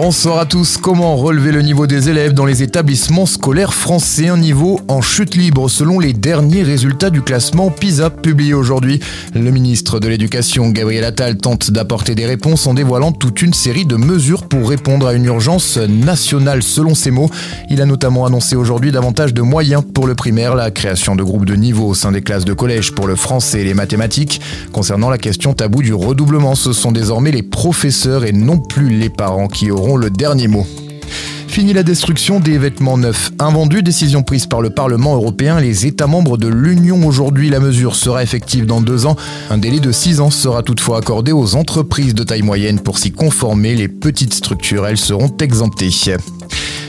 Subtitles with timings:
[0.00, 0.76] Bonsoir à tous.
[0.76, 4.28] Comment relever le niveau des élèves dans les établissements scolaires français?
[4.28, 9.00] Un niveau en chute libre selon les derniers résultats du classement PISA publié aujourd'hui.
[9.34, 13.86] Le ministre de l'Éducation, Gabriel Attal, tente d'apporter des réponses en dévoilant toute une série
[13.86, 17.28] de mesures pour répondre à une urgence nationale selon ses mots.
[17.68, 21.44] Il a notamment annoncé aujourd'hui davantage de moyens pour le primaire, la création de groupes
[21.44, 24.40] de niveau au sein des classes de collège pour le français et les mathématiques.
[24.70, 29.10] Concernant la question taboue du redoublement, ce sont désormais les professeurs et non plus les
[29.10, 30.66] parents qui auront le dernier mot.
[31.48, 35.58] Fini la destruction des vêtements neufs invendus, décision prise par le Parlement européen.
[35.58, 39.16] Les États membres de l'Union aujourd'hui, la mesure sera effective dans deux ans.
[39.50, 43.10] Un délai de six ans sera toutefois accordé aux entreprises de taille moyenne pour s'y
[43.10, 43.74] conformer.
[43.74, 45.90] Les petites structures, elles, seront exemptées.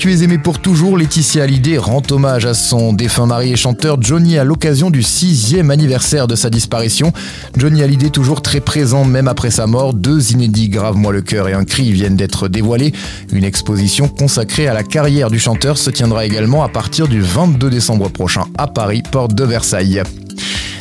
[0.00, 4.00] Tu es aimé pour toujours, Laetitia Hallyday rend hommage à son défunt mari et chanteur
[4.00, 7.12] Johnny à l'occasion du sixième anniversaire de sa disparition.
[7.58, 9.92] Johnny Hallyday toujours très présent même après sa mort.
[9.92, 12.94] Deux inédits Grave moi le cœur et un cri viennent d'être dévoilés.
[13.30, 17.68] Une exposition consacrée à la carrière du chanteur se tiendra également à partir du 22
[17.68, 20.02] décembre prochain à Paris, porte de Versailles.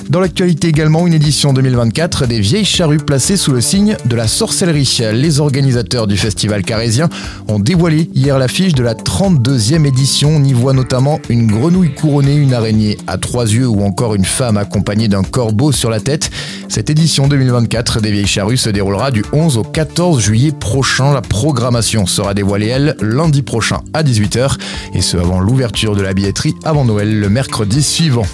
[0.10, 4.28] Dans l'actualité également, une édition 2024 des vieilles charrues placées sous le signe de la
[4.28, 5.02] sorcellerie.
[5.14, 7.10] Les organisateurs du festival carésien
[7.48, 10.32] ont dévoilé hier l'affiche de la 32e édition.
[10.38, 14.26] On y voit notamment une grenouille couronnée, une araignée à trois yeux ou encore une
[14.26, 16.32] femme accompagnée d'un corbeau sur la tête.
[16.70, 21.14] Cette édition 2024 des vieilles charrues se déroulera du 11 au 14 juillet prochain.
[21.14, 24.58] La programmation sera dévoilée, elle, lundi prochain à 18h
[24.96, 28.26] et ce avant l'ouverture de la billetterie avant Noël le mercredi suivant.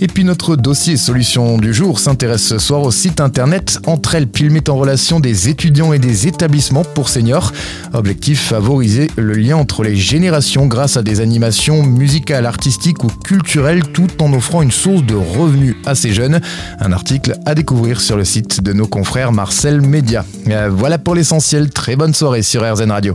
[0.00, 4.26] Et puis notre dossier solution du jour s'intéresse ce soir au site internet Entre elles,
[4.26, 7.52] puis met en relation des étudiants et des établissements pour seniors.
[7.92, 13.82] Objectif favoriser le lien entre les générations grâce à des animations musicales, artistiques ou culturelles
[13.82, 16.40] tout en offrant une source de revenus à ces jeunes.
[16.80, 20.24] Un article à découvrir sur le site de nos confrères Marcel Média.
[20.48, 21.70] Euh, voilà pour l'essentiel.
[21.70, 23.14] Très bonne soirée sur RZN Radio.